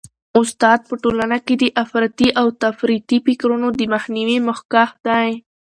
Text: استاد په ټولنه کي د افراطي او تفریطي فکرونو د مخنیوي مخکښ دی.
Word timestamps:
استاد 0.39 0.79
په 0.89 0.95
ټولنه 1.03 1.37
کي 1.45 1.55
د 1.61 1.63
افراطي 1.83 2.29
او 2.39 2.47
تفریطي 2.63 3.17
فکرونو 3.25 3.67
د 3.79 3.81
مخنیوي 3.93 4.37
مخکښ 4.49 4.89
دی. 5.07 5.29